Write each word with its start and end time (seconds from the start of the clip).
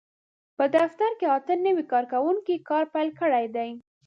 په 0.57 0.65
دفتر 0.75 1.11
کې 1.19 1.27
اته 1.37 1.53
نوي 1.65 1.83
کارکوونکي 1.91 2.55
کار 2.69 2.83
پېل 2.93 3.09
کړی 3.19 3.45
دی. 3.55 3.69